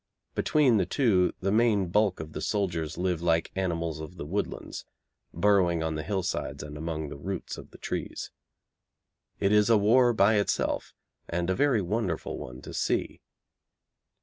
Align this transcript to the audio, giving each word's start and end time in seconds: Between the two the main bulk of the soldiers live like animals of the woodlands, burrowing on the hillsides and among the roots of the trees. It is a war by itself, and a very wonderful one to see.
Between 0.33 0.77
the 0.77 0.87
two 0.87 1.31
the 1.41 1.51
main 1.51 1.89
bulk 1.89 2.19
of 2.19 2.33
the 2.33 2.41
soldiers 2.41 2.97
live 2.97 3.21
like 3.21 3.51
animals 3.55 3.99
of 3.99 4.17
the 4.17 4.25
woodlands, 4.25 4.83
burrowing 5.31 5.83
on 5.83 5.93
the 5.93 6.01
hillsides 6.01 6.63
and 6.63 6.75
among 6.75 7.09
the 7.09 7.17
roots 7.19 7.55
of 7.55 7.69
the 7.69 7.77
trees. 7.77 8.31
It 9.39 9.51
is 9.51 9.69
a 9.69 9.77
war 9.77 10.11
by 10.13 10.39
itself, 10.39 10.95
and 11.29 11.51
a 11.51 11.55
very 11.55 11.83
wonderful 11.83 12.39
one 12.39 12.63
to 12.63 12.73
see. 12.73 13.21